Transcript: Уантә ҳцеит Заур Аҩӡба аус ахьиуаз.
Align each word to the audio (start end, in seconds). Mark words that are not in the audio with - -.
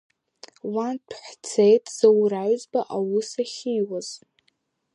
Уантә 0.73 1.15
ҳцеит 1.25 1.85
Заур 1.97 2.33
Аҩӡба 2.43 2.81
аус 2.95 3.29
ахьиуаз. 3.43 4.09